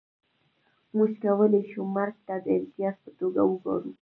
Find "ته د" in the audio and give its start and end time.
2.27-2.47